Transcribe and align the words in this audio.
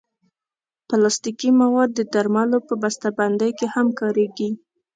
پلاستيکي 0.87 1.49
مواد 1.59 1.89
د 1.95 1.99
درملو 2.13 2.59
په 2.67 2.73
بستهبندۍ 2.81 3.51
کې 3.59 3.67
هم 3.75 3.87
کارېږي. 3.99 4.49